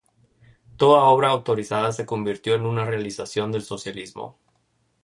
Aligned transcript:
Toda 0.77 1.03
obra 1.03 1.29
autorizada 1.29 1.91
se 1.91 2.07
convirtió 2.07 2.55
en 2.55 2.65
una 2.65 2.85
realización 2.85 3.51
del 3.51 3.61
socialismo. 3.61 4.35